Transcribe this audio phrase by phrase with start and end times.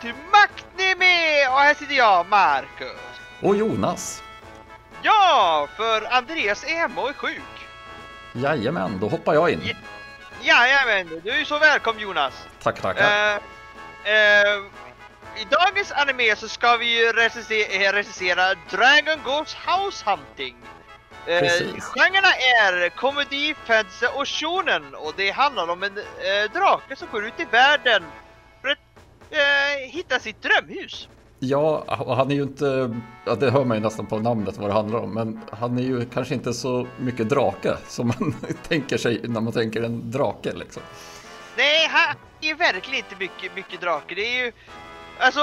[0.00, 1.46] till Maktnemi!
[1.50, 3.00] Och här sitter jag, Marcus.
[3.42, 4.22] Och Jonas.
[5.02, 7.66] Ja, för Andreas Emo är sjuk.
[8.32, 9.60] Jajamän, då hoppar jag in.
[9.64, 9.74] Ja.
[10.42, 12.46] Jajamän, du är så välkommen Jonas.
[12.62, 13.04] Tack, tackar.
[13.04, 13.36] Eh,
[14.04, 14.58] eh,
[15.36, 20.56] I dagens anime så ska vi ju recensera, eh, recensera Dragon Ghost House Hunting.
[21.26, 21.40] Eh,
[21.80, 27.26] genrerna är komedi, fantasy och shonen och det handlar om en eh, drake som går
[27.26, 28.04] ut i världen
[29.30, 31.08] eh, hitta sitt drömhus.
[31.42, 31.84] Ja,
[32.16, 34.98] han är ju inte, ja, det hör man ju nästan på namnet vad det handlar
[34.98, 38.34] om, men han är ju kanske inte så mycket drake som man
[38.68, 40.82] tänker sig när man tänker en drake liksom.
[41.56, 44.14] Nej, han är verkligen inte mycket, mycket drake.
[44.14, 44.52] Det är ju...
[45.18, 45.40] Alltså,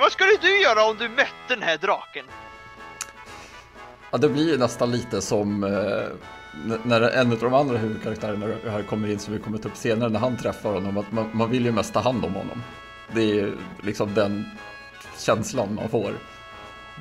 [0.00, 2.24] vad skulle du göra om du mötte den här draken?
[4.10, 8.82] Ja, det blir ju nästan lite som eh, när en av de andra huvudkaraktärerna här
[8.82, 11.50] kommer in som vi kommer ta upp senare när han träffar honom, att man, man
[11.50, 12.62] vill ju mest ta hand om honom.
[13.08, 14.50] Det är ju liksom den
[15.18, 16.14] känslan man får.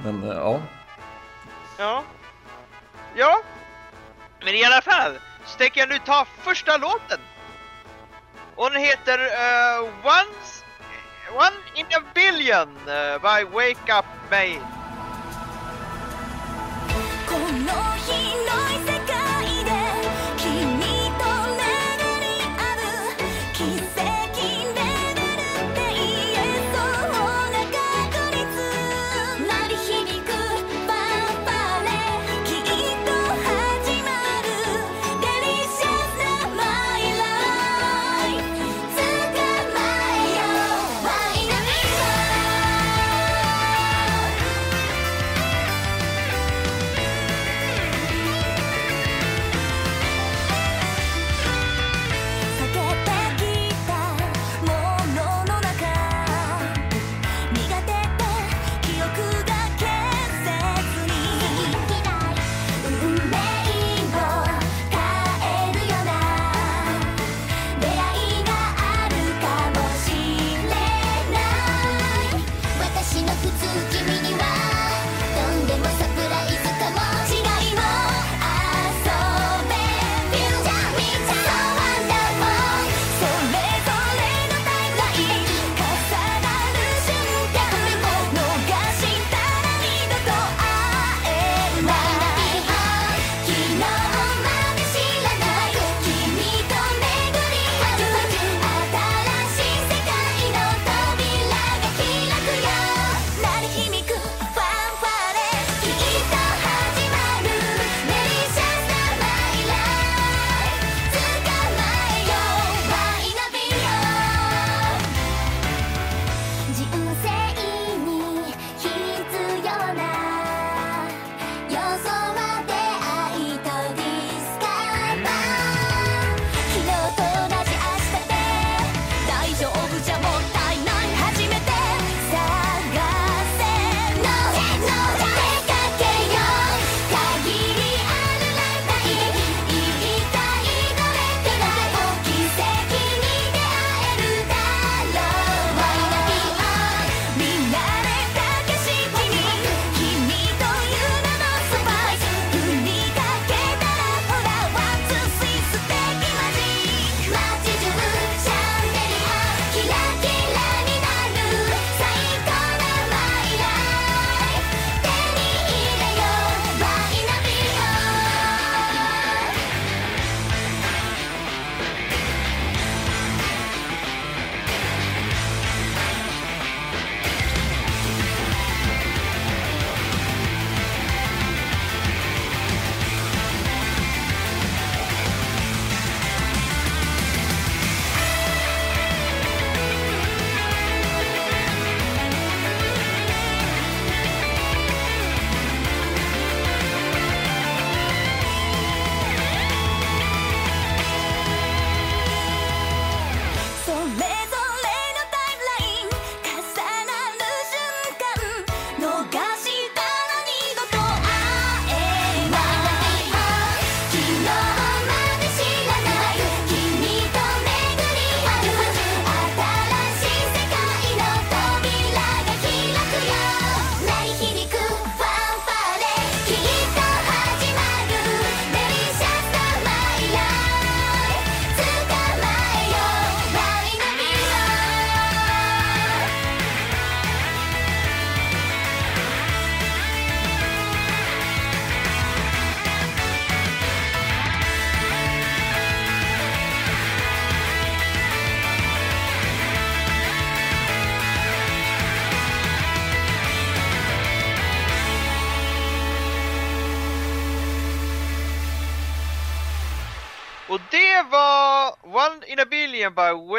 [0.04, 0.62] Men eh, ja,
[1.78, 2.04] Ja.
[3.16, 3.42] Ja.
[4.46, 7.20] Men i alla fall, så tänker jag nu ta första låten.
[8.56, 10.64] Och den heter uh, Once...
[11.36, 14.66] One in a billion uh, by Wake Up Maine.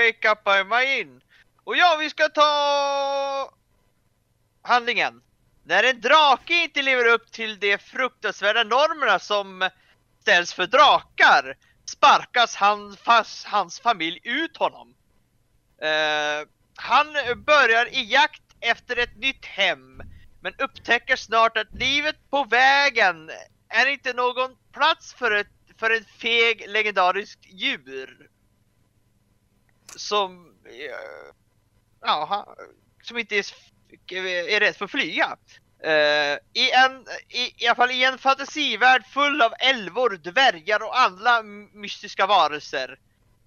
[0.09, 1.21] Wake Up by My In.
[1.65, 3.53] Och ja, vi ska ta
[4.63, 5.23] handlingen.
[5.65, 9.71] När en drake inte lever upp till de fruktansvärda normerna som
[10.21, 11.57] ställs för drakar
[11.91, 14.95] sparkas han, fast hans familj ut honom.
[15.83, 17.07] Uh, han
[17.47, 20.03] börjar i jakt efter ett nytt hem
[20.41, 23.31] men upptäcker snart att livet på vägen
[23.69, 28.28] är inte någon plats för, ett, för en feg legendarisk djur.
[29.99, 31.33] Som, eh,
[32.00, 32.56] ja,
[33.03, 33.55] som inte är, s-
[34.11, 35.37] är rädd för att flyga.
[35.83, 40.99] Eh, I en, i, i alla fall i en fantasivärld full av älvor, dvärgar och
[41.00, 41.43] andra
[41.73, 42.99] mystiska varelser.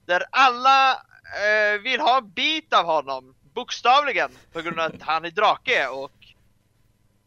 [0.06, 5.26] Där alla eh, vill ha en bit av honom, bokstavligen, på grund av att han
[5.26, 6.12] är drake och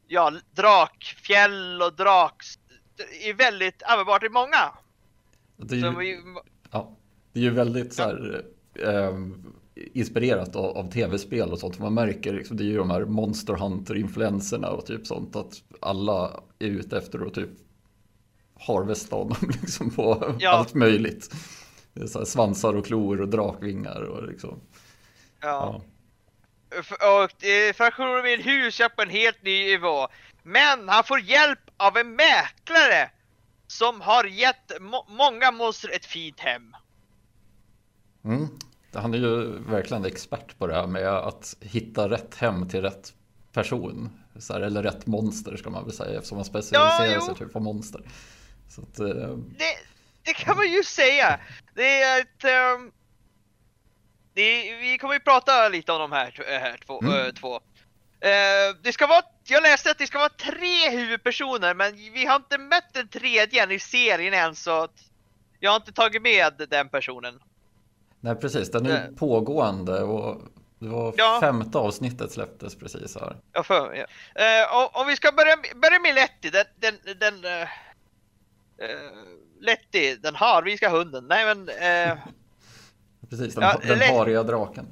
[0.09, 2.45] ja, drakfjäll och drak
[3.21, 4.73] är väldigt användbart i många.
[5.57, 6.25] Det är ju, vi,
[6.71, 6.97] ja,
[7.33, 8.41] det är ju väldigt så här, eh,
[9.77, 11.79] inspirerat av, av tv-spel och sånt.
[11.79, 15.37] Man märker liksom, det är ju de här Monster Hunter-influenserna och typ sånt.
[15.37, 17.51] Att alla är ute efter att typ
[18.67, 20.51] harvesta honom liksom på Ja.
[20.51, 21.35] allt möjligt.
[22.25, 24.61] Svansar och klor och drakvingar och liksom.
[25.41, 25.81] ja.
[27.01, 27.23] Ja.
[27.23, 27.31] Och
[28.45, 30.09] hus är på en helt ny nivå.
[30.43, 33.11] Men han får hjälp av en mäklare
[33.67, 36.77] som har gett må- många monster ett fint hem.
[38.25, 38.49] Mm.
[38.95, 43.15] Han är ju verkligen expert på det här med att hitta rätt hem till rätt
[43.53, 44.11] person.
[44.39, 47.53] Så här, eller rätt monster ska man väl säga eftersom man specialiserar Ja, sig typ
[47.53, 48.01] på monster.
[48.79, 49.77] Att, eh, Det,
[50.23, 51.41] det kan man ju säga.
[51.75, 52.45] Det är ett...
[52.45, 52.93] ehm,
[54.35, 57.01] det, vi kommer ju prata lite om de här, äh, här två.
[57.03, 57.27] Mm.
[57.27, 57.61] eh, två.
[58.21, 62.37] Eh, det ska vara, jag läste att det ska vara tre huvudpersoner men vi har
[62.37, 65.01] inte mött den tredje i serien än så att
[65.61, 67.41] jag har inte tagit med den personen.
[68.25, 69.11] Nej precis, den är ju Eh.
[69.19, 70.41] pågående och
[70.79, 71.39] det var Ja.
[71.41, 73.37] femte avsnittet släpptes precis här.
[73.53, 74.07] Jag för, ja.
[74.45, 77.69] Eh, om vi ska börja, börja med Letty, den, den, den uh,
[79.61, 81.27] Letty, den harviska hunden.
[81.29, 82.19] Nej men, eh,
[83.31, 84.87] Precis, den, Ja, den lätt- hariga draken.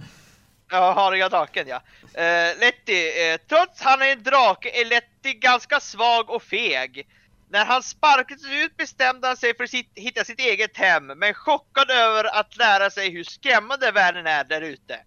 [0.71, 1.77] ja hariga draken ja.
[2.03, 7.07] Uh, Letty, eh, trots han är en drake är Letty ganska svag och feg.
[7.53, 11.91] När han sparkades ut bestämde han sig för att hitta sitt eget hem, men chockad
[11.91, 15.01] över att lära sig hur skrämmande världen är där ute.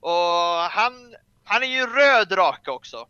[0.00, 0.10] Och
[0.70, 3.08] han, han är ju röd drake också.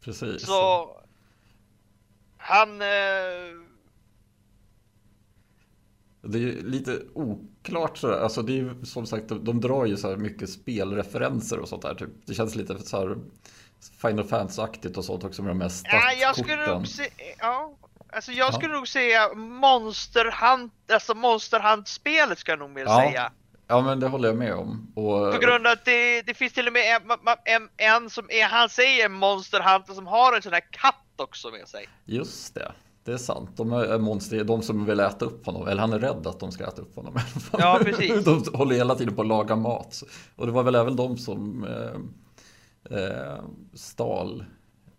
[0.00, 0.46] Precis.
[0.46, 0.88] Så
[2.38, 2.82] han...
[2.82, 2.88] Eh,
[6.22, 8.18] Det är ju lite oklart sådär.
[8.18, 11.68] Alltså det är ju som sagt, de, de drar ju så här mycket spelreferenser och
[11.68, 11.94] sånt där.
[11.94, 12.10] Typ.
[12.26, 13.16] Det känns lite så här
[13.98, 17.72] Final Fantasy-aktigt och sånt också med de här ja, jag skulle nog se, ja,
[18.12, 18.52] alltså jag Ja.
[18.52, 23.32] skulle nog säga Monster Hunt, alltså Monster Hunt-spelet ska jag nog mer Ja, säga.
[23.66, 24.92] Ja men det håller jag med om.
[24.94, 27.02] Och, På grund av att det, det finns till och med en,
[27.44, 31.50] en, en som är, han säger Monster Hunter som har en sån här katt också
[31.50, 31.88] med sig.
[32.04, 32.72] Just det,
[33.04, 33.50] det är sant.
[33.56, 35.68] De är monster, de som vill äta upp honom.
[35.68, 37.18] Eller han är rädd att de ska äta upp honom.
[37.52, 38.24] Ja, precis.
[38.24, 40.02] De håller hela tiden på att laga mat.
[40.36, 41.66] Och det var väl även de som
[42.90, 44.44] eh, stal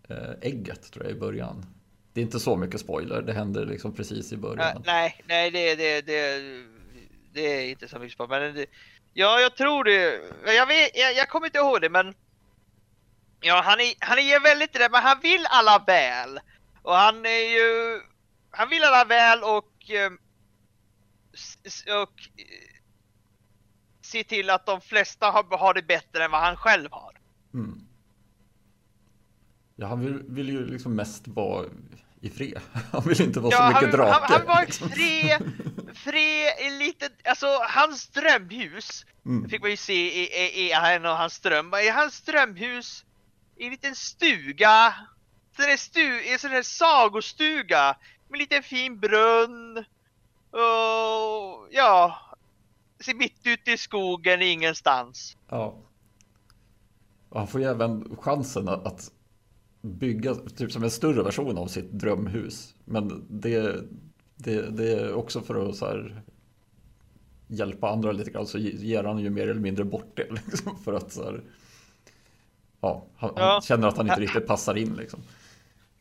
[0.08, 1.66] eh, ägget tror jag i början.
[2.12, 4.82] Det är inte så mycket spoiler, det händer liksom precis i början.
[4.86, 6.42] Nej, nej det, det, det,
[7.32, 8.40] det är inte så mycket spoiler.
[8.40, 8.66] men det,
[9.18, 10.20] Ja, jag tror det.
[10.46, 12.14] Jag, vet, jag, jag kommer inte ihåg det men
[13.40, 16.40] Ja, han är, han är väldigt rädd men han vill alla väl.
[16.82, 18.00] Och han är ju
[18.50, 20.12] Han vill alla väl och eh,
[22.02, 22.66] och eh,
[24.00, 27.05] se till att de flesta har, har det bättre än vad han själv har.
[27.56, 27.80] Mm.
[29.76, 31.66] Ja, han vill, vill ju liksom mest vara
[32.20, 32.60] i fred.
[32.92, 34.12] Han vill inte vara så Ja, mycket han, drake.
[34.12, 34.88] han, han var liksom.
[34.90, 35.32] fri,
[35.94, 39.48] fri i lite, alltså hans drömhus Mm.
[39.48, 41.74] fick man ju se i, i, i han och hans dröm.
[41.74, 43.04] I hans drömhus,
[43.56, 44.94] i en liten stuga,
[45.56, 47.96] där stu, i en sån där sagostuga
[48.28, 49.84] med en liten fin brunn
[50.50, 52.18] och ja,
[53.00, 55.36] så mitt ute i skogen ingenstans.
[55.48, 55.74] Ja.
[57.38, 59.10] Han får ju även chansen att-
[59.82, 62.74] bygga typ som en större version av sitt drömhus.
[62.84, 63.76] Men det,
[64.36, 66.22] det, det är också för att så här,
[67.48, 70.30] hjälpa andra lite grann så ge- ger han ju mer eller mindre bort det.
[70.46, 71.40] Liksom, för att så här,
[72.80, 73.52] ja, han, Ja.
[73.52, 75.20] han känner att han inte riktigt passar in liksom.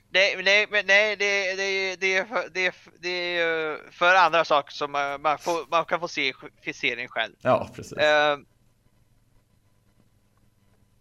[0.09, 4.71] Nej, nej, men nej, det, det, det, är för, det, det är för andra saker
[4.73, 7.33] som man, man, får, man kan få se i serien själv.
[7.41, 7.97] Ja, precis.
[7.97, 8.45] Ehm.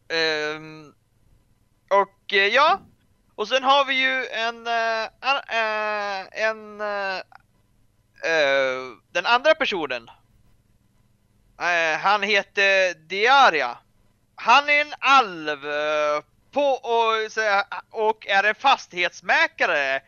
[0.09, 0.95] Ehm.
[1.91, 2.81] och eh, ja,
[3.35, 5.05] och sen har vi ju en, eh,
[5.59, 6.79] eh, en,
[9.13, 10.11] den andra personen.
[12.01, 13.79] Han heter Diaria.
[14.35, 15.61] Han är en alv
[16.51, 17.15] på och,
[17.91, 20.03] och är en fastighetsmäklare.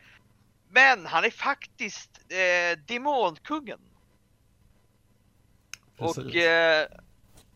[0.69, 3.79] Men han är faktiskt eh, demonkungen.
[5.97, 6.35] Och Precis.
[6.35, 6.87] eh,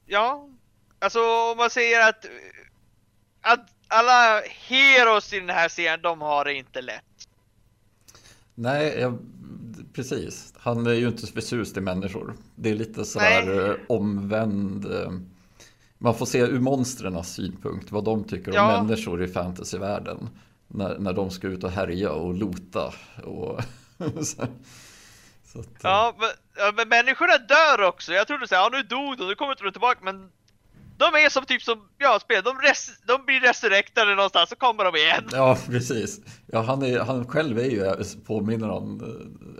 [0.06, 0.50] ja,
[1.02, 1.20] alltså
[1.52, 2.26] om man säger att,
[3.42, 7.04] att alla heroes i den här serien, de har det inte lätt.
[8.56, 9.18] Nej, jag,
[9.94, 10.54] precis.
[10.58, 12.34] Han är ju inte förtjust i människor.
[12.56, 13.70] Det är lite sådär Nej.
[13.70, 14.86] eh, omvänd.
[14.86, 15.12] eh,
[15.98, 18.78] Man får se ur monstrens synpunkt vad de tycker Ja.
[18.80, 20.30] om människor i fantasyvärlden.
[20.68, 22.94] När, när de ska ut och härja och lota.
[23.24, 23.60] Och
[24.26, 24.48] så,
[25.46, 28.14] så att, eh, Ja men, ja, men människorna dör också.
[28.14, 30.32] Jag trodde såhär, ja nu dog de, nu kommer inte de tillbaka, men
[31.02, 34.86] de är som typ som, ja spel, de, res, de blir resurrektade någonstans, så kommer
[34.86, 35.30] de igen.
[35.32, 36.22] Ja, precis.
[36.46, 39.02] Ja, han, är, han själv är ju, påminner han,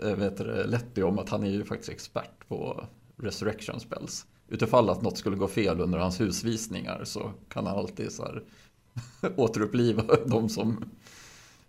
[0.02, 2.86] äh, vet du, Letty om att han är ju faktiskt expert på
[3.22, 4.26] resurrection spells.
[4.48, 8.42] Utifall att något skulle gå fel under hans husvisningar så kan han alltid så här
[9.36, 10.90] återuppliva de som,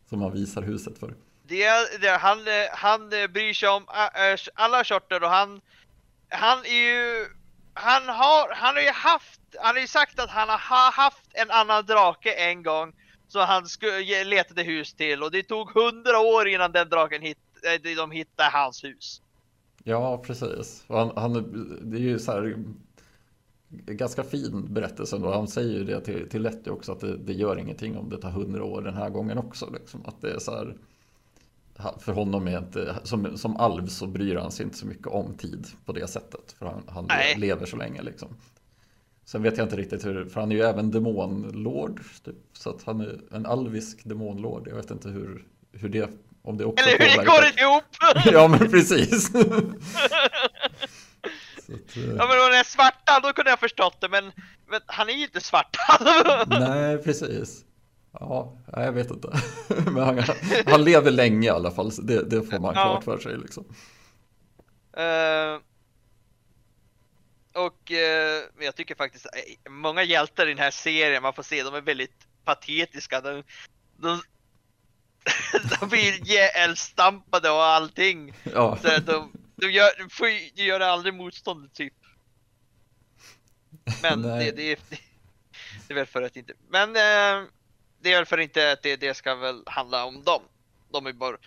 [0.10, 1.14] som han visar huset för.
[1.48, 3.86] Det, det, han, eh, han eh, bryr sig om
[4.54, 5.62] alla sorter och han,
[6.30, 7.26] han är ju,
[7.74, 11.52] han har, han har ju haft, han har ju sagt att han har haft en
[11.52, 12.94] annan drake en gång
[13.28, 13.64] som han
[14.26, 17.38] letade hus till och det tog hundra år innan den draken hit,
[17.86, 19.22] eh, de hittade hans hus.
[19.84, 20.86] Ja, precis.
[20.88, 21.34] Han, han,
[21.92, 22.56] det är ju så här
[23.72, 25.32] ganska fin berättelse ändå.
[25.32, 28.18] Han säger ju det till, till Letty också att det, det gör ingenting om det
[28.18, 29.70] tar hundra år den här gången också.
[29.74, 30.06] Liksom.
[30.06, 30.78] Att det är så här,
[32.00, 35.38] för honom är inte, som, som alv så bryr han sig inte så mycket om
[35.38, 36.56] tid på det sättet.
[36.60, 38.28] För han, han lever så länge liksom.
[39.26, 42.02] Sen vet jag inte riktigt hur, för han är ju även demonlord.
[42.26, 44.68] Typ, så att han är en alvisk demonlord.
[44.68, 46.10] Jag vet inte hur, hur det,
[46.44, 47.42] om det också Eller hur det påverkar.
[47.42, 47.84] går ihop!
[48.34, 49.36] Ja men precis.
[51.74, 54.32] att, eh, Ja men om den är svarta då kunde jag förstått det men,
[54.68, 55.80] men han är ju inte svarta.
[56.60, 57.66] Nej, precis.
[58.20, 59.40] Ja, jag vet inte.
[59.68, 60.24] Men han,
[60.66, 62.82] han lever länge i alla fall, så det, det får man Ja.
[62.84, 63.38] klart för sig.
[63.38, 63.66] Liksom.
[64.98, 65.60] Eh,
[67.54, 67.92] och
[68.56, 71.76] men jag tycker faktiskt eh, många hjältar i den här serien, man får se, de
[71.76, 73.22] är väldigt patetiska.
[73.22, 73.44] De,
[73.98, 74.22] de,
[75.80, 78.34] de blir ihjälstampade och allting.
[78.54, 81.94] Ja, Så de, de, gör, de, får, ju- de gör aldrig motstånd typ.
[84.02, 84.80] Men det, det,
[85.88, 87.48] det, är väl för att inte, men eh,
[88.04, 90.42] det är väl för inte att det, det ska väl handla om dem.
[90.92, 91.38] De är bara...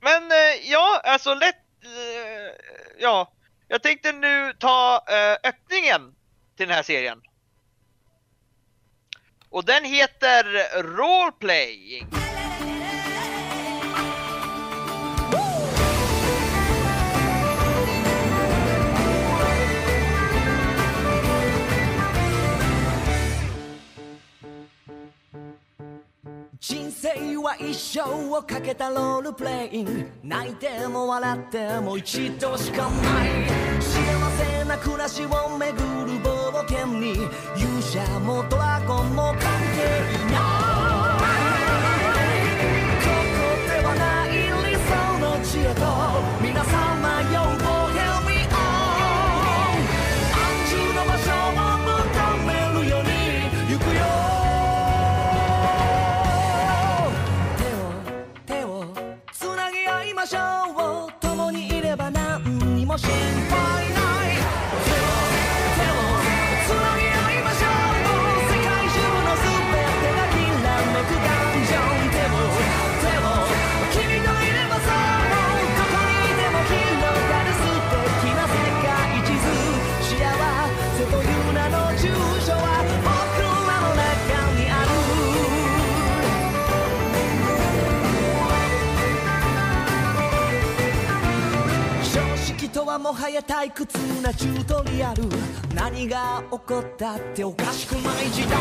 [0.00, 2.54] Men eh, ja, alltså lätt, eh,
[2.98, 3.32] ja.
[3.68, 6.14] Jag tänkte nu ta eh, öppningen
[6.56, 7.22] till den här serien.
[9.48, 10.44] Och den heter
[10.82, 12.06] Roleplaying.
[27.52, 33.28] は一生をかけたロールプレイン泣いても笑っても一度しかない。
[33.80, 33.90] 幸
[34.38, 35.84] せな暮らしをめぐる
[36.22, 37.12] 冒険に。
[37.56, 39.44] 勇者もドラゴンも関係
[40.32, 40.40] ない。
[43.02, 44.30] ここではない
[44.70, 46.11] 理想の知恵と
[93.52, 95.24] 退屈なチュートリアル
[95.74, 98.58] 何が起こったっておかしくない時代。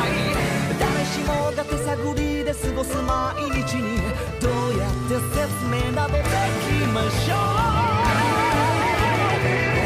[0.77, 4.01] 誰しもが手探りで過ごす毎日に。
[4.41, 6.27] どうやって説明などでき
[6.91, 7.39] ましょう。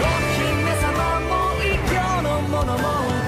[0.02, 0.04] お
[0.42, 1.94] 姫様も異教
[2.24, 3.25] のものも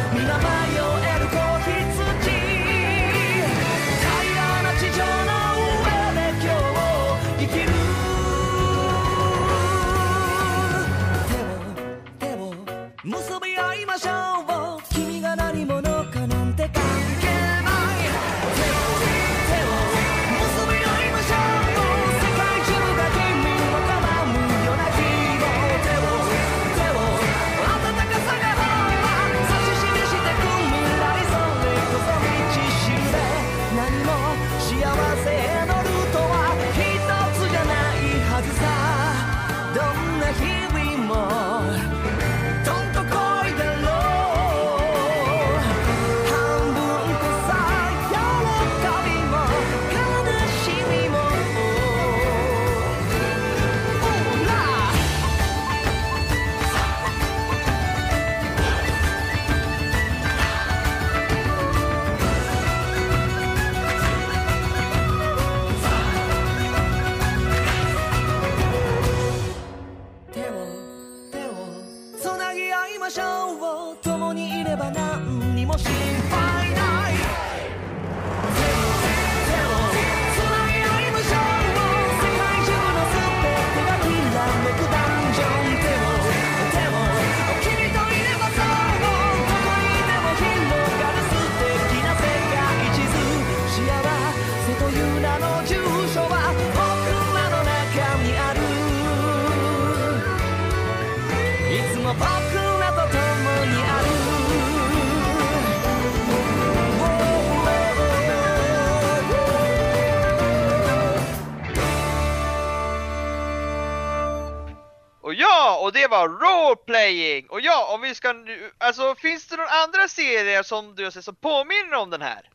[116.08, 117.48] det var roleplaying!
[117.50, 121.12] Och ja, om vi ska nu, alltså finns det några andra serier som du har
[121.12, 122.50] sett som påminner om den här?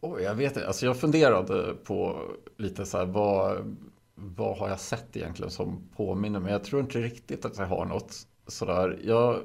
[0.00, 0.66] Oh, jag vet inte.
[0.66, 3.76] Alltså jag funderade på lite så här, vad,
[4.14, 6.52] vad har jag sett egentligen som påminner mig?
[6.52, 8.14] Jag tror inte riktigt att jag har något
[8.46, 8.98] sådär.
[9.04, 9.42] Jag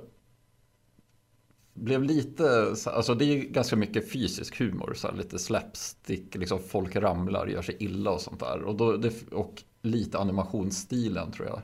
[1.74, 6.60] blev lite, alltså det är ju ganska mycket fysisk humor, så här, lite slapstick, liksom
[6.60, 8.64] folk ramlar, gör sig illa och sånt där.
[8.64, 11.62] Och, då, det, och lite animationsstilen tror jag.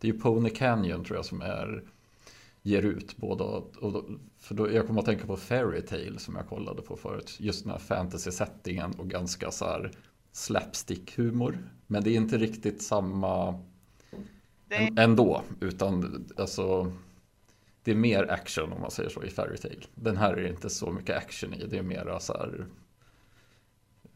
[0.00, 1.82] Det är ju Pony Canyon tror jag som är
[2.62, 3.44] ger ut båda.
[3.44, 4.04] Och då,
[4.38, 7.36] för då, jag kommer att tänka på Fairy Tail som jag kollade på förut.
[7.38, 9.90] Just den här fantasy-settingen och ganska så här
[10.32, 11.58] slapstick-humor.
[11.86, 13.60] Men det är inte riktigt samma
[14.70, 15.42] än- ändå.
[15.60, 16.92] Utan alltså
[17.82, 19.86] det är mer action om man säger så i Fairy Tail.
[19.94, 21.66] Den här är inte så mycket action i.
[21.66, 22.66] Det är mera så här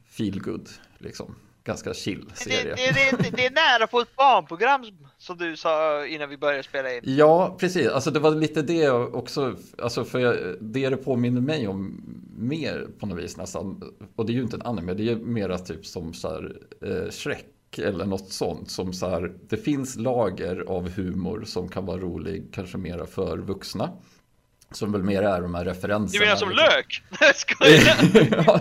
[0.04, 1.34] feel good liksom.
[1.64, 2.74] Ganska chill det, serie.
[2.76, 4.84] det, det, det är nära på ett barnprogram
[5.18, 7.00] som du sa innan vi började spela in.
[7.02, 7.88] Ja, precis.
[7.88, 12.02] Alltså det var lite det också, alltså för jag, det det påminner mig om
[12.38, 13.82] mer på något vis nästan.
[14.16, 17.10] Och det är ju inte en anime, det är mera typ som så här eh,
[17.10, 18.70] Shrek eller något sånt.
[18.70, 23.38] Som så här, det finns lager av humor som kan vara rolig, kanske mera för
[23.38, 23.90] vuxna.
[24.72, 26.20] Som väl mer är de här referenserna.
[26.20, 26.66] Du menar som liksom.
[26.66, 27.02] lök?
[27.20, 27.96] Jag skojar!
[28.46, 28.60] ja.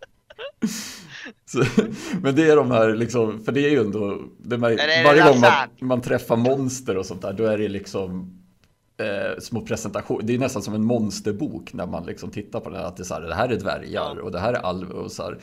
[1.46, 1.64] Så,
[2.22, 5.40] men det är de här liksom, för det är ju ändå, det är, varje gång
[5.40, 8.40] man, man träffar monster och sånt där, då är det liksom
[9.00, 10.22] eh, små presentationer.
[10.22, 13.02] Det är nästan som en monsterbok när man liksom tittar på det här, att det
[13.02, 15.38] är så här, det här är dvärgar och det här är alver och så här.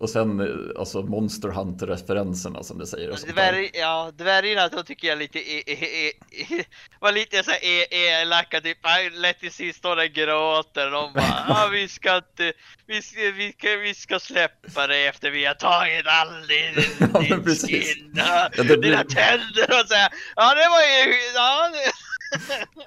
[0.00, 0.46] Och sen eh,
[0.80, 3.10] alltså Monster Hunter-referenserna som det säger.
[3.10, 3.16] Och.
[3.34, 6.64] Dvärg, ja, dvärgarna de tycker jag lite e, e, e, e,
[7.00, 7.86] var lite så här e,
[8.20, 12.16] elaka, typ "Aj, lätt till sist står där och gråter de bara ah, vi ska
[12.16, 12.52] inte,
[12.86, 16.84] vi ska, vi, ska, vi ska släppa det efter vi har tagit all din,
[17.14, 17.94] Ja, din precis.
[17.94, 20.10] skin Ja, blir- dina tänder och så här.
[20.36, 21.92] Ja det var ju, ja det,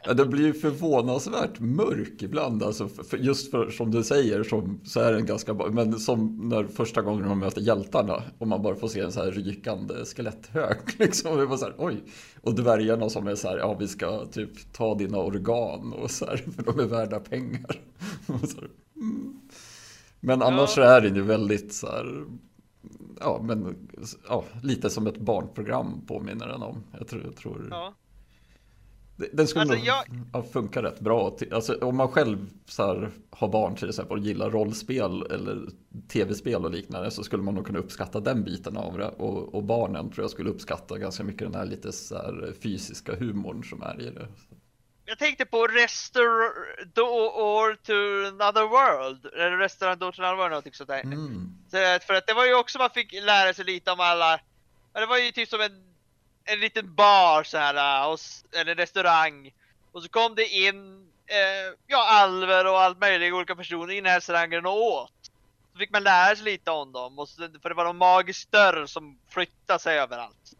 [0.06, 4.79] Ja, det blir ju förvånansvärt mörk ibland, alltså för, just för som du säger som,
[4.84, 5.53] så är den ganska.
[5.53, 9.23] Men som när första gången de möter hjältarna och man bara får se en så
[9.23, 10.77] här rykande skeletthög.
[10.99, 12.03] Liksom, var så här, oj.
[12.41, 16.25] Och dvärgarna som är så här, ja vi ska typ ta dina organ och så
[16.25, 17.82] här, för de är värda pengar.
[18.27, 19.39] Och här, mm.
[20.19, 22.25] Men annars så är den ju väldigt så här,
[23.19, 23.88] ja men
[24.27, 26.84] ja, lite som ett barnprogram påminner den om.
[26.91, 27.93] Jag tror, jag tror ja.
[29.15, 29.86] Den skulle Alltså, nog
[30.34, 31.38] jag- funka rätt bra.
[31.52, 35.67] Alltså, om man själv så här, har barn till exempel och gillar rollspel eller
[36.12, 39.08] tv-spel och liknande så skulle man nog kunna uppskatta den biten av det.
[39.08, 43.15] Och, och barnen tror jag skulle uppskatta ganska mycket den här lite så här, fysiska
[43.15, 44.28] humorn som är i det.
[45.06, 46.54] Jag tänkte på Restaur
[46.93, 47.93] Door to
[48.43, 51.02] another world, eller Restaurant Door to another world, någonting sånt där.
[51.02, 51.56] Mm.
[51.71, 54.39] Så för att det var ju också man fick lära sig lite om alla,
[54.93, 55.92] det var ju typ som en,
[56.45, 59.51] en liten bar så här, och, s- eller restaurang.
[59.91, 64.01] Och så kom det in, eh, ja alver och allt möjligt olika personer in i
[64.01, 65.12] den här restaurangen och åt.
[65.73, 68.51] Så fick man lära sig lite om dem, och så, för det var de magisk
[68.51, 70.53] dörr som flyttade sig överallt.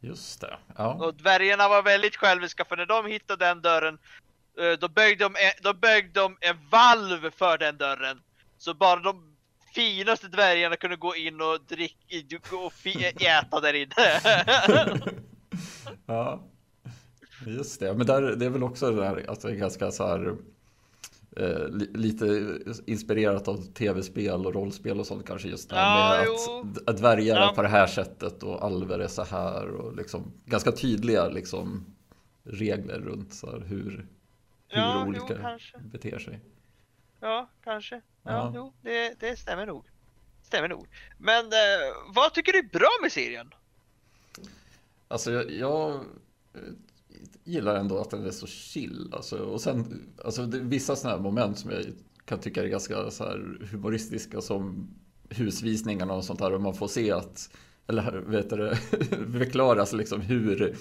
[0.00, 0.58] Just det.
[0.76, 0.94] Ja.
[0.94, 3.98] Och dvärgarna var väldigt själviska för när de hittade den dörren
[4.58, 8.22] eh, då byggde de, en- då byggde de en valv för den dörren.
[8.58, 9.27] Så bara de
[9.78, 12.86] finaste dvärgarna kunde gå in och dricka och
[13.22, 13.94] äta där inne.
[16.06, 16.42] ja.
[17.46, 17.94] Just det.
[17.94, 20.36] Men där, det är väl också det där, alltså det är ganska så här
[21.36, 26.26] eh, li, lite inspirerat av tv-spel och rollspel och sånt kanske just det här med
[26.26, 26.60] jo.
[26.76, 27.52] att, att dvärgar är Ja.
[27.54, 31.94] på det här sättet och alver är så här och liksom ganska tydliga liksom
[32.44, 33.90] regler runt så här hur,
[34.68, 35.78] hur Ja, jo, olika kanske.
[35.78, 36.40] beter sig.
[37.20, 38.00] ja, kanske.
[38.28, 39.84] Ja, jo, det, det stämmer nog.
[40.42, 40.86] Stämmer nog.
[41.18, 43.54] Men eh, vad tycker du är bra med serien?
[45.08, 45.94] Alltså jag, jag
[46.54, 46.60] eh,
[47.44, 49.12] gillar ändå att den är så chill.
[49.12, 51.84] Alltså, och sen, alltså det är vissa sådana här moment som jag
[52.24, 54.88] kan tycka är ganska så här humoristiska som
[55.28, 56.52] husvisningarna och sånt där.
[56.52, 57.50] Och man får se att,
[57.88, 58.74] eller vet du,
[59.38, 60.76] förklaras liksom hur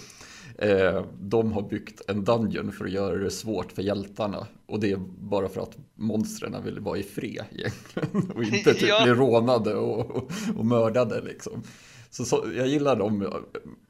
[0.57, 4.47] Eh, de har byggt en dungeon för att göra det svårt för hjältarna.
[4.65, 8.31] Och det är bara för att monstren vill vara i fred egentligen.
[8.35, 9.03] Och inte typ Ja.
[9.03, 11.63] bli rånade och, och, och mördade liksom.
[12.09, 13.33] Så, så jag gillar de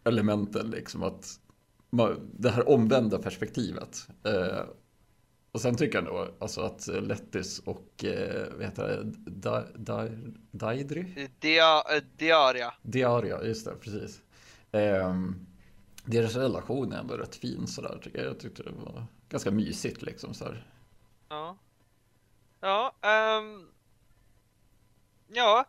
[0.03, 1.39] elementen liksom att
[1.89, 4.07] man, det här omvända perspektivet.
[4.23, 4.63] Eh,
[5.57, 10.07] och sen tycker jag nog alltså att Lettis och eh, vad heter det, da, da,
[10.51, 11.29] Daidri?
[11.39, 12.73] Dia, eh, diaria.
[12.81, 14.21] Diaria, just det, precis.
[14.71, 15.47] Ehm,
[16.05, 18.27] deras relation är ändå rätt fin sådär tycker jag.
[18.27, 20.67] Jag tyckte det var ganska mysigt liksom sådär.
[21.29, 21.57] Ja.
[22.59, 23.67] Ja, ehm,
[25.27, 25.65] ja.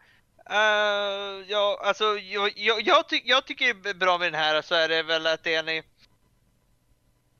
[0.50, 4.88] eh, ja, alltså jag, jag, jag, ty, jag tycker bra med den här så är
[4.88, 5.82] det väl att den är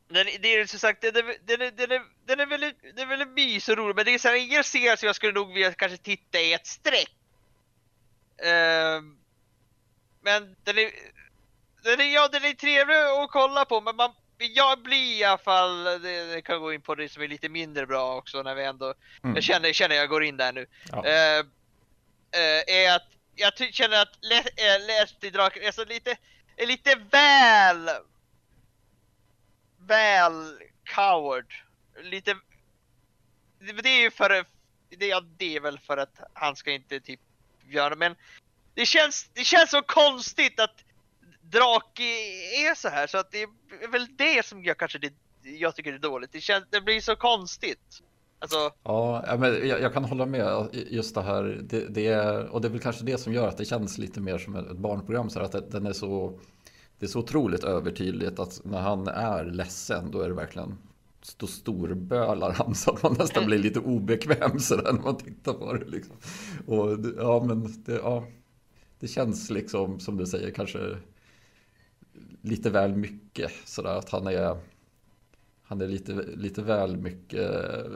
[0.09, 2.99] den, det är som sagt, den är, den är, den är, den är väldigt, den
[2.99, 5.33] är väldigt mysig och rolig, men det är så här, ingen serie som jag skulle
[5.33, 7.15] nog vilja kanske titta i ett streck.
[8.43, 9.19] Ehm,
[10.23, 10.91] men den är,
[11.83, 15.39] den är, ja den är trevlig att kolla på, men man, jag blir i alla
[15.39, 18.55] fall, det, det kan gå in på det som är lite mindre bra också när
[18.55, 19.35] vi ändå, Mm.
[19.35, 20.67] jag känner, känner jag går in där nu.
[20.93, 21.05] Ja.
[21.07, 21.39] Eh,
[22.31, 24.37] eh, är att jag känner att Le-
[24.77, 26.17] äh, Leslie Draken är så lite,
[26.57, 27.91] är lite väl,
[29.79, 30.59] väl
[30.95, 31.55] coward.
[32.03, 32.37] Lite,
[33.59, 34.45] det, det är ju för,
[34.89, 37.21] det, ja, det är väl för att han ska inte typ
[37.69, 38.15] göra, men
[38.75, 40.85] det känns, det känns så konstigt att
[41.41, 42.03] Drake
[42.71, 45.93] är så här så att det är väl det som jag kanske det, jag tycker
[45.93, 46.33] är dåligt.
[46.33, 48.03] Det, känns, det blir så konstigt.
[48.39, 51.43] Alltså, Ja, men jag, jag kan hålla med just det här.
[51.63, 54.21] Det, det är, och det är väl kanske det som gör att det känns lite
[54.21, 55.31] mer som ett barnprogram.
[55.31, 56.41] Så att det, den är så,
[56.99, 60.79] det är så otroligt övertydligt att när han är ledsen då är det verkligen
[61.37, 65.73] då storbölar han så att man nästan blir lite obekväm sådär när man tittar på
[65.73, 65.89] det.
[65.89, 66.17] Liksom.
[66.67, 68.25] Och ja, men det, ja,
[69.01, 70.97] det känns liksom som du säger kanske
[72.43, 74.57] lite väl mycket sådär att han är
[75.69, 77.91] han är lite, lite väl mycket eh,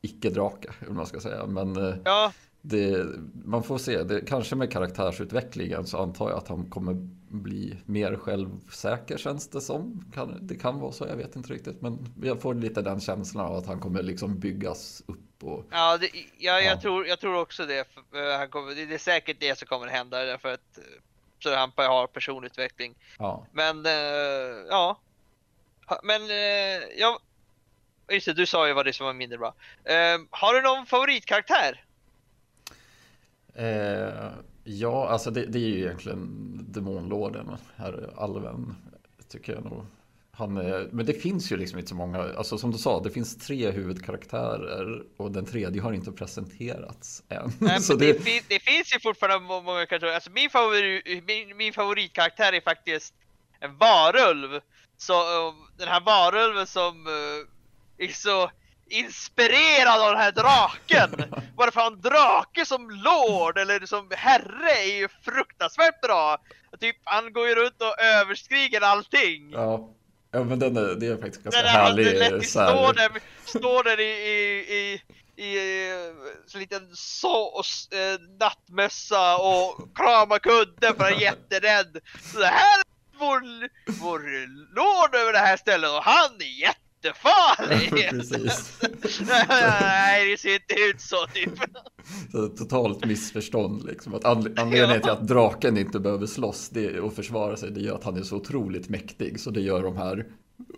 [0.00, 1.46] icke-drake, om man ska säga.
[1.46, 3.06] Men eh, ja, det,
[3.44, 8.16] man får se, det, kanske med karaktärsutvecklingen så antar jag att han kommer bli mer
[8.16, 10.04] självsäker känns det som.
[10.40, 11.82] Det kan vara så, jag vet inte riktigt.
[11.82, 15.42] Men jag får lite den känslan av att han kommer liksom byggas upp.
[15.42, 16.80] Och, Ja, det, ja, jag, Ja.
[16.80, 17.88] Tror, jag tror också det.
[18.38, 20.84] Han kommer, det är säkert det som kommer hända därför att eh,
[21.38, 22.94] så han har personutveckling.
[23.18, 23.46] ja.
[23.52, 23.92] Men eh,
[24.68, 24.98] ja.
[26.02, 27.20] Men eh, ja.
[28.10, 29.54] Just det, du sa ju vad det som var mindre bra.
[30.30, 31.84] Har du någon favoritkaraktär?
[33.54, 34.30] Eh,
[34.66, 36.28] ja, alltså det, det är ju egentligen
[36.72, 38.74] demonlorden, herr Alven,
[39.28, 39.86] tycker jag nog.
[40.32, 43.10] Han är, men det finns ju liksom inte så många, alltså som du sa, det
[43.10, 47.52] finns tre huvudkaraktärer och den tredje har inte presenterats än.
[47.58, 50.14] Nej, så det, det, fin, det finns ju fortfarande må- många karaktärer.
[50.14, 53.14] Alltså min, favori, min, min favoritkaraktär är faktiskt
[53.60, 54.60] en varulv.
[54.96, 58.50] Så eh, den här varulven som eh, är så
[58.90, 61.10] inspirerad av den här draken.
[61.56, 66.38] Bara för en drake som lord eller som herre är ju fruktansvärt bra.
[66.80, 69.50] Typ han går ju runt och överskriger allting.
[69.52, 69.90] ja,
[70.30, 72.18] ja, men den är, det är faktiskt ganska Den härlig.
[72.18, 73.10] lätt så här- står där,
[73.44, 75.02] står där i, i, i,
[75.44, 76.14] i eh,
[76.46, 81.96] så liten så, eh, nattmössa och kramar kudden för han är jätterädd.
[82.32, 83.40] Så det här är vår,
[84.02, 84.20] vår
[84.74, 88.10] lord över det här stället och han är jättefarlig!
[88.10, 88.80] Precis.
[89.48, 91.50] Nej, det ser inte ut så typ.
[92.32, 94.14] Så totalt missförstånd liksom.
[94.14, 97.94] Att anle- anledningen till att draken inte behöver slåss det, och försvara sig, det gör
[97.94, 99.40] att han är så otroligt mäktig.
[99.40, 100.26] Så det gör de här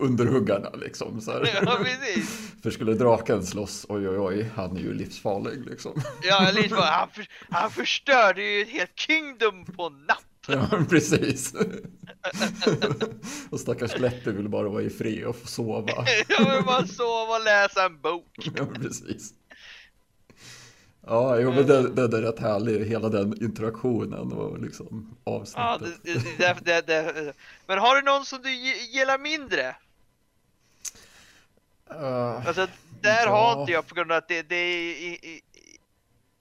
[0.01, 1.21] underhuggarna liksom.
[1.21, 1.61] Så här.
[1.65, 2.53] Ja, precis.
[2.63, 6.03] För skulle draken slåss, oj oj oj, han är ju livsfarlig liksom.
[6.23, 10.25] Ja, bara, han, för, han förstörde ju ett helt kingdom på natt.
[10.53, 11.55] Ja, precis.
[13.51, 15.89] och stackars Leppe vill bara vara i fred och få sova.
[16.29, 18.49] Jag vill bara sova och läsa en bok.
[18.57, 19.35] Ja, precis.
[21.07, 26.01] Ja, jo, men det, det är rätt härlig, hela den interaktionen och liksom Ja, avsnittet.
[26.03, 27.33] det, det, det, det.
[27.67, 29.77] Men har du någon som du gi- gillar mindre?
[31.91, 32.67] Eh, Alltså,
[33.01, 33.31] där Ja.
[33.31, 35.19] har inte jag på grund av att det, det, är,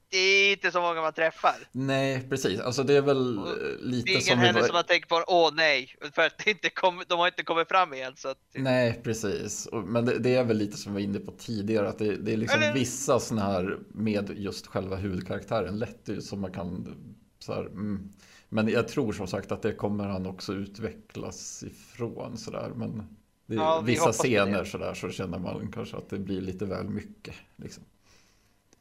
[0.10, 1.56] det är inte så många man träffar.
[1.72, 2.60] Nej, precis.
[2.60, 4.68] Alltså det är väl eh, Det lite är ingen som heller var...
[4.68, 7.68] som man tänker på, åh nej, för att det inte kom, de har inte kommit
[7.68, 8.14] fram igen.
[8.16, 9.66] Så att, Nej, precis.
[9.66, 12.16] Och- Men det, det är väl lite som vi var inne på tidigare, att det,
[12.16, 16.52] det är liksom Eller- vissa sådana här med just själva huvudkaraktären lätt ut som man
[16.52, 16.96] kan
[17.40, 18.10] så här, mm.
[18.50, 22.72] Men jag tror som sagt att det kommer han också utvecklas ifrån sådär.
[22.76, 22.98] Men
[23.46, 24.14] det, Ja, vi vissa det.
[24.14, 27.36] scener sådär så känner man kanske att det blir lite väl mycket.
[27.56, 27.84] Liksom.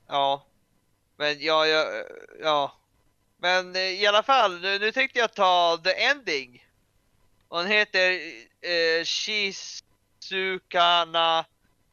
[0.09, 0.47] ja.
[1.17, 2.05] Men ja, ja,
[2.41, 2.73] ja.
[3.39, 6.67] Men eh, i alla fall, nu, nu tänkte jag ta the ending.
[7.49, 8.11] Och den heter
[8.61, 9.75] eh, Shizukana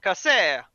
[0.02, 0.73] Kase.「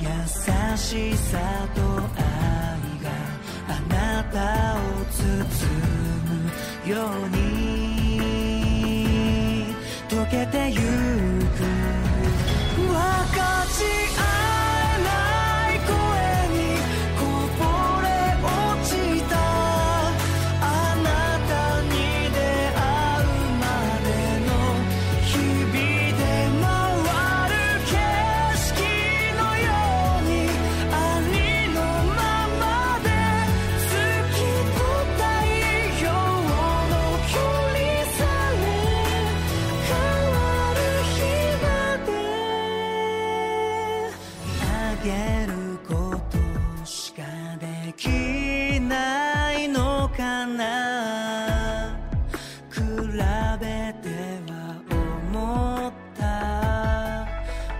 [0.00, 0.08] 優
[0.76, 1.38] しさ
[1.74, 2.22] と愛
[3.02, 3.10] が
[3.68, 4.38] あなた
[4.76, 5.20] を包
[6.86, 7.51] むように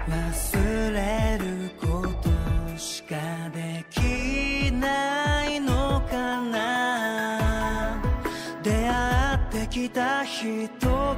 [0.08, 1.86] 忘れるこ
[2.20, 2.30] と
[2.76, 3.16] しか
[3.54, 8.02] できないのかな
[8.64, 11.14] 出会ってきた人々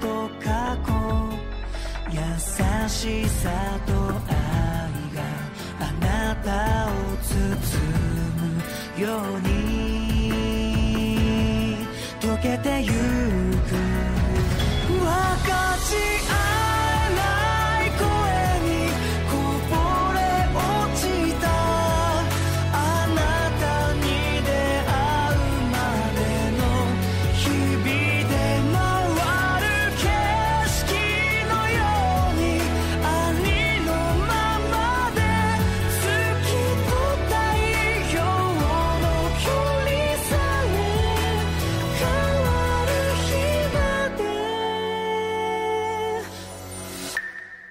[0.00, 0.92] と過去
[2.12, 2.18] 優
[2.88, 3.50] しさ
[3.86, 4.36] と愛
[5.14, 5.22] が
[5.80, 7.32] あなたを包
[8.98, 9.56] むように
[12.20, 13.25] 溶けてゆく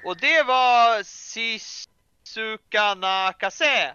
[0.05, 3.93] Och det var Shizuka Nakase.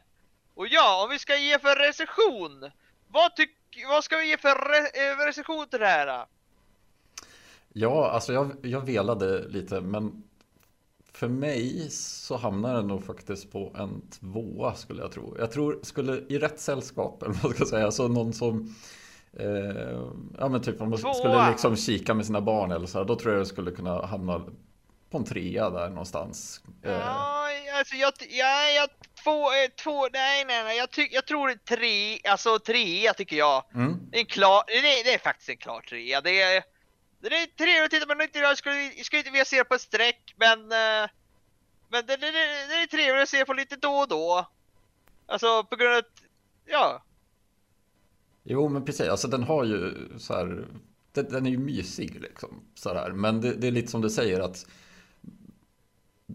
[0.55, 2.71] Och ja, om vi ska ge för recension.
[3.09, 3.51] Vad, tyck,
[3.89, 6.27] vad ska vi ge för re, eh, recension till det här?
[7.73, 10.23] Ja, alltså jag, jag velade lite, men
[11.13, 15.37] för mig så hamnar den nog faktiskt på en tvåa skulle jag tro.
[15.39, 18.75] Jag tror, skulle i rätt sällskap, eller vad ska säga, så någon som
[19.33, 20.01] eh,
[20.39, 21.15] Ja men typ om man Tvåa.
[21.15, 24.07] skulle liksom kika med sina barn eller så här, då tror jag det skulle kunna
[24.07, 24.43] hamna
[25.11, 26.63] på en trea där någonstans.
[26.85, 28.89] Eh, Ja, alltså jag, ja, jag
[29.25, 33.65] två, eh, två, nej nej nej, jag, ty, jag tror tre, alltså trea tycker jag.
[33.75, 33.99] mm.
[34.11, 36.21] Det är en klar, det det är faktiskt en klar trea.
[36.21, 36.63] Det är,
[37.21, 39.57] det är trevligt att titta på, men inte, jag skulle, jag skulle inte vilja se
[39.57, 41.11] det på ett streck, men eh,
[41.93, 42.31] men det, det,
[42.69, 44.49] det, är trevligt att se på lite då och då.
[45.27, 46.23] Alltså på grund av att,
[46.67, 47.03] ja,
[48.43, 50.67] Jo men precis, alltså den har ju så här
[51.13, 53.11] Den, den är ju mysig liksom så här.
[53.11, 54.67] Men det, det är lite som du säger att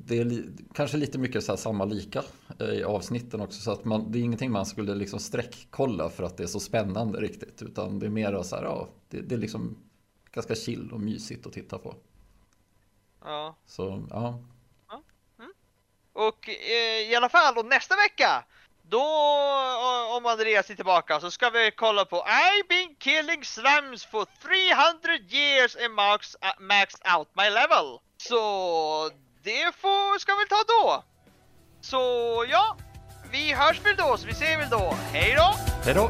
[0.05, 2.23] Det är li, kanske lite mycket så här samma lika
[2.59, 6.23] eh, i avsnitten också så att man, det är ingenting man skulle liksom sträckkolla för
[6.23, 9.35] att det är så spännande riktigt utan det är mer så här, ja det, det
[9.35, 9.77] är liksom
[10.31, 11.95] ganska chill och mysigt att titta på.
[13.23, 13.55] ja.
[13.65, 14.39] Så ja,
[16.13, 18.43] Och eh, i alla fall, och nästa vecka
[18.81, 24.05] då, o- om Andreas är tillbaka, så ska vi kolla på I've been killing slums
[24.05, 27.99] for 300 years and max, uh, maxed out my level.
[28.17, 28.39] Så
[29.45, 31.03] det får, ska vi ta då.
[31.81, 31.97] Så
[32.49, 32.77] ja,
[33.31, 34.95] vi hörs väl då, så vi ser väl då.
[35.13, 35.55] Hej då!
[35.85, 36.09] hej då!